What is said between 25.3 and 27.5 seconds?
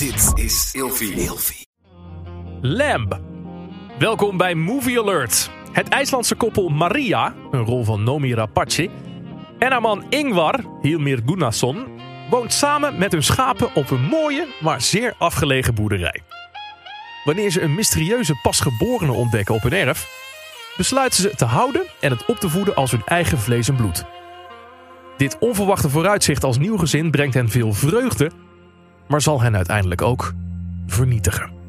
onverwachte vooruitzicht als nieuw gezin brengt hen